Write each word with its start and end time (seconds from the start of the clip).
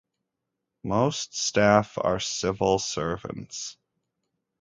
Most 0.83 1.37
staff 1.37 1.95
are 2.01 2.19
civil 2.19 2.79
servants. 2.79 3.77